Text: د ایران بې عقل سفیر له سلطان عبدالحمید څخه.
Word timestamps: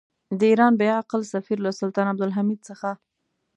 د 0.39 0.41
ایران 0.51 0.73
بې 0.79 0.89
عقل 0.99 1.21
سفیر 1.33 1.57
له 1.65 1.71
سلطان 1.79 2.05
عبدالحمید 2.09 2.59
څخه. 2.69 2.89